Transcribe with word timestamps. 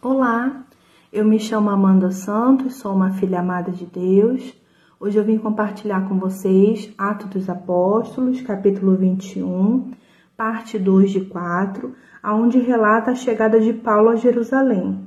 Olá, 0.00 0.64
eu 1.12 1.24
me 1.24 1.40
chamo 1.40 1.70
Amanda 1.70 2.12
Santos, 2.12 2.76
sou 2.76 2.94
uma 2.94 3.14
filha 3.14 3.40
amada 3.40 3.72
de 3.72 3.84
Deus. 3.84 4.54
Hoje 5.00 5.18
eu 5.18 5.24
vim 5.24 5.38
compartilhar 5.38 6.08
com 6.08 6.20
vocês 6.20 6.94
Atos 6.96 7.28
dos 7.30 7.50
Apóstolos, 7.50 8.40
capítulo 8.42 8.94
21, 8.94 9.90
parte 10.36 10.78
2 10.78 11.10
de 11.10 11.20
4, 11.22 11.92
aonde 12.22 12.60
relata 12.60 13.10
a 13.10 13.16
chegada 13.16 13.58
de 13.58 13.72
Paulo 13.72 14.10
a 14.10 14.14
Jerusalém. 14.14 15.04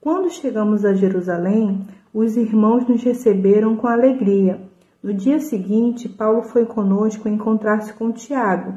Quando 0.00 0.28
chegamos 0.28 0.84
a 0.84 0.92
Jerusalém, 0.92 1.86
os 2.12 2.36
irmãos 2.36 2.84
nos 2.88 3.00
receberam 3.04 3.76
com 3.76 3.86
alegria. 3.86 4.60
No 5.00 5.14
dia 5.14 5.38
seguinte, 5.38 6.08
Paulo 6.08 6.42
foi 6.42 6.66
conosco 6.66 7.28
encontrar-se 7.28 7.92
com 7.92 8.10
Tiago, 8.10 8.74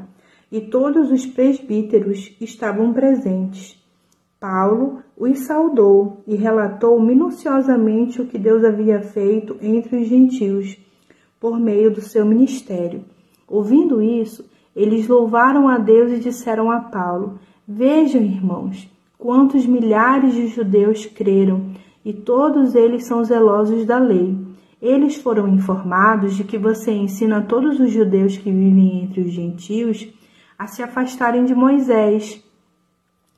e 0.48 0.60
todos 0.60 1.10
os 1.10 1.26
presbíteros 1.26 2.36
estavam 2.40 2.92
presentes. 2.92 3.84
Paulo 4.38 4.98
os 5.16 5.46
saudou 5.46 6.22
e 6.26 6.36
relatou 6.36 7.00
minuciosamente 7.00 8.20
o 8.20 8.26
que 8.26 8.38
Deus 8.38 8.62
havia 8.64 9.00
feito 9.00 9.56
entre 9.62 9.96
os 9.96 10.08
gentios 10.08 10.76
por 11.40 11.58
meio 11.58 11.90
do 11.90 12.02
seu 12.02 12.24
ministério. 12.26 13.02
Ouvindo 13.48 14.02
isso, 14.02 14.44
eles 14.74 15.08
louvaram 15.08 15.68
a 15.68 15.78
Deus 15.78 16.12
e 16.12 16.18
disseram 16.18 16.70
a 16.70 16.80
Paulo: 16.80 17.38
Vejam, 17.66 18.20
irmãos, 18.20 18.90
quantos 19.16 19.64
milhares 19.64 20.34
de 20.34 20.48
judeus 20.48 21.06
creram, 21.06 21.70
e 22.04 22.12
todos 22.12 22.74
eles 22.74 23.06
são 23.06 23.24
zelosos 23.24 23.86
da 23.86 23.98
lei. 23.98 24.36
Eles 24.82 25.16
foram 25.16 25.48
informados 25.48 26.36
de 26.36 26.44
que 26.44 26.58
você 26.58 26.92
ensina 26.92 27.40
todos 27.40 27.80
os 27.80 27.90
judeus 27.90 28.36
que 28.36 28.50
vivem 28.50 29.04
entre 29.04 29.22
os 29.22 29.32
gentios 29.32 30.06
a 30.58 30.66
se 30.66 30.82
afastarem 30.82 31.44
de 31.44 31.54
Moisés 31.54 32.45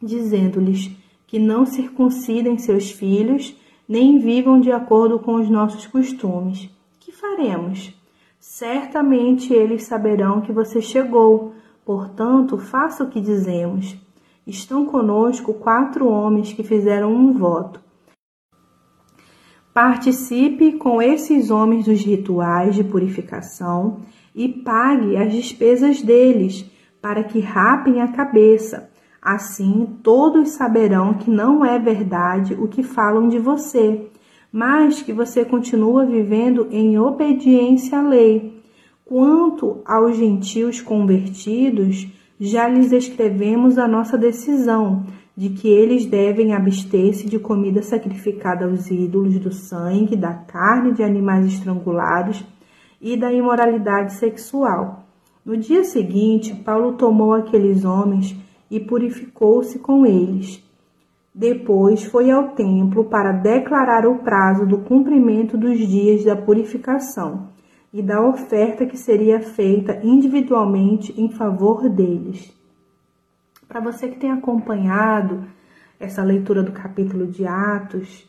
dizendo-lhes 0.03 0.91
que 1.27 1.39
não 1.39 1.67
circuncidem 1.67 2.57
seus 2.59 2.91
filhos, 2.91 3.55
nem 3.89 4.19
vivam 4.19 4.61
de 4.61 4.73
acordo 4.73 5.19
com 5.19 5.35
os 5.35 5.49
nossos 5.49 5.87
costumes. 5.87 6.71
Que 6.99 7.13
faremos? 7.13 7.95
Certamente 8.39 9.53
eles 9.53 9.85
saberão 9.85 10.41
que 10.41 10.53
você 10.53 10.81
chegou, 10.81 11.55
portanto, 11.85 12.57
faça 12.57 13.05
o 13.05 13.11
que 13.11 13.21
dizemos. 13.21 13.97
Estão 14.47 14.87
conosco 14.87 15.53
quatro 15.53 16.09
homens 16.09 16.53
que 16.53 16.63
fizeram 16.63 17.13
um 17.13 17.33
voto. 17.33 17.81
Participe 19.75 20.73
com 20.73 21.01
esses 21.01 21.51
homens 21.51 21.85
dos 21.85 22.01
rituais 22.01 22.75
de 22.75 22.83
purificação 22.83 24.01
e 24.35 24.49
pague 24.49 25.17
as 25.17 25.33
despesas 25.33 26.03
deles, 26.03 26.65
para 27.01 27.23
que 27.23 27.39
rapem 27.41 28.01
a 28.01 28.09
cabeça 28.09 28.88
Assim, 29.21 29.99
todos 30.03 30.51
saberão 30.51 31.15
que 31.15 31.31
não 31.31 31.65
é 31.65 31.79
verdade 31.79 32.55
o 32.55 32.69
que 32.69 32.83
falam 32.83 33.29
de 33.29 33.39
você, 33.39 34.09
mas 34.53 35.03
que 35.03 35.13
você 35.13 35.45
continua 35.45 36.07
vivendo 36.07 36.69
em 36.71 36.99
obediência 36.99 37.99
à 37.99 38.03
lei. 38.03 38.63
Quanto 39.05 39.81
aos 39.85 40.17
gentios 40.17 40.81
convertidos, 40.81 42.07
já 42.39 42.69
lhes 42.69 42.93
escrevemos 42.93 43.79
a 43.79 43.89
nossa 43.89 44.17
decisão 44.17 45.05
de 45.37 45.51
que 45.51 45.69
eles 45.69 46.07
devem 46.07 46.53
abster-se 46.53 47.29
de 47.29 47.39
comida 47.39 47.83
sacrificada 47.83 48.65
aos 48.65 48.91
ídolos, 48.91 49.39
do 49.39 49.53
sangue, 49.53 50.17
da 50.17 50.35
carne 50.35 50.93
de 50.93 51.03
animais 51.03 51.47
estrangulados 51.47 52.45
e 53.01 53.17
da 53.17 53.33
imoralidade 53.33 54.15
sexual. 54.15 55.05
No 55.45 55.57
dia 55.57 55.85
seguinte, 55.85 56.55
Paulo 56.55 56.95
tomou 56.95 57.33
aqueles 57.33 57.85
homens 57.85 58.37
e 58.71 58.81
purificou-se 58.81 59.79
com 59.79 60.05
eles. 60.05 60.63
Depois 61.35 62.03
foi 62.05 62.31
ao 62.31 62.49
templo 62.49 63.05
para 63.05 63.33
declarar 63.33 64.07
o 64.07 64.19
prazo 64.19 64.67
do 64.67 64.79
cumprimento 64.79 65.57
dos 65.57 65.79
dias 65.79 66.25
da 66.25 66.35
purificação 66.35 67.49
e 67.93 68.03
da 68.03 68.21
oferta 68.21 68.85
que 68.85 68.97
seria 68.97 69.41
feita 69.41 70.01
individualmente 70.03 71.19
em 71.21 71.31
favor 71.31 71.89
deles. 71.89 72.53
Para 73.67 73.81
você 73.81 74.09
que 74.09 74.19
tem 74.19 74.31
acompanhado 74.31 75.47
essa 76.01 76.23
leitura 76.23 76.63
do 76.63 76.73
capítulo 76.73 77.27
de 77.27 77.47
Atos, 77.47 78.29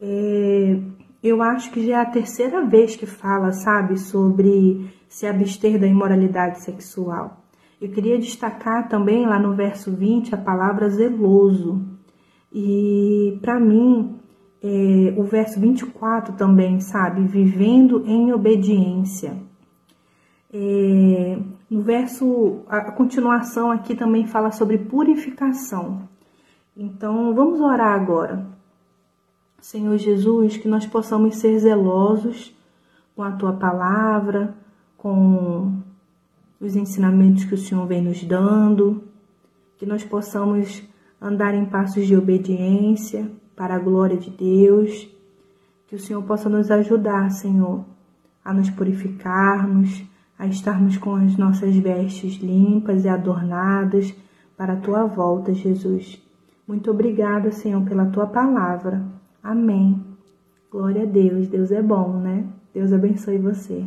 é, 0.00 0.80
eu 1.22 1.40
acho 1.42 1.70
que 1.70 1.86
já 1.86 1.98
é 1.98 2.02
a 2.02 2.10
terceira 2.10 2.66
vez 2.66 2.96
que 2.96 3.06
fala, 3.06 3.52
sabe, 3.52 3.96
sobre 3.98 4.90
se 5.08 5.26
abster 5.26 5.78
da 5.78 5.86
imoralidade 5.86 6.64
sexual. 6.64 7.41
Eu 7.82 7.90
queria 7.90 8.16
destacar 8.16 8.88
também 8.88 9.26
lá 9.26 9.40
no 9.40 9.56
verso 9.56 9.90
20 9.90 10.36
a 10.36 10.38
palavra 10.38 10.88
zeloso. 10.88 11.82
E 12.52 13.36
para 13.42 13.58
mim, 13.58 14.20
é, 14.62 15.12
o 15.16 15.24
verso 15.24 15.58
24 15.58 16.36
também, 16.36 16.78
sabe? 16.78 17.26
Vivendo 17.26 18.06
em 18.06 18.32
obediência. 18.32 19.36
É, 20.54 21.38
no 21.68 21.82
verso, 21.82 22.60
a 22.68 22.92
continuação 22.92 23.72
aqui 23.72 23.96
também 23.96 24.28
fala 24.28 24.52
sobre 24.52 24.78
purificação. 24.78 26.08
Então, 26.76 27.34
vamos 27.34 27.60
orar 27.60 28.00
agora. 28.00 28.46
Senhor 29.58 29.98
Jesus, 29.98 30.56
que 30.56 30.68
nós 30.68 30.86
possamos 30.86 31.34
ser 31.34 31.58
zelosos 31.58 32.56
com 33.16 33.24
a 33.24 33.32
tua 33.32 33.54
palavra, 33.54 34.54
com 34.96 35.81
os 36.62 36.76
ensinamentos 36.76 37.44
que 37.44 37.54
o 37.54 37.58
Senhor 37.58 37.84
vem 37.86 38.00
nos 38.00 38.22
dando, 38.22 39.02
que 39.76 39.84
nós 39.84 40.04
possamos 40.04 40.80
andar 41.20 41.54
em 41.54 41.64
passos 41.64 42.06
de 42.06 42.16
obediência 42.16 43.28
para 43.56 43.74
a 43.74 43.78
glória 43.80 44.16
de 44.16 44.30
Deus, 44.30 45.08
que 45.88 45.96
o 45.96 45.98
Senhor 45.98 46.22
possa 46.22 46.48
nos 46.48 46.70
ajudar, 46.70 47.30
Senhor, 47.30 47.84
a 48.44 48.54
nos 48.54 48.70
purificarmos, 48.70 50.04
a 50.38 50.46
estarmos 50.46 50.96
com 50.96 51.16
as 51.16 51.36
nossas 51.36 51.74
vestes 51.76 52.34
limpas 52.36 53.04
e 53.04 53.08
adornadas 53.08 54.14
para 54.56 54.74
a 54.74 54.80
tua 54.80 55.04
volta, 55.04 55.52
Jesus. 55.52 56.22
Muito 56.66 56.92
obrigada, 56.92 57.50
Senhor, 57.50 57.82
pela 57.84 58.06
tua 58.06 58.26
palavra. 58.26 59.04
Amém. 59.42 60.00
Glória 60.70 61.02
a 61.02 61.06
Deus. 61.06 61.48
Deus 61.48 61.72
é 61.72 61.82
bom, 61.82 62.20
né? 62.20 62.46
Deus 62.72 62.92
abençoe 62.92 63.36
você. 63.38 63.84